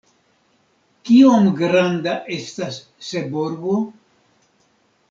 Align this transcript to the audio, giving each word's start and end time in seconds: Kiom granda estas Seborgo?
Kiom 1.09 1.45
granda 1.61 2.17
estas 2.39 2.81
Seborgo? 3.11 3.79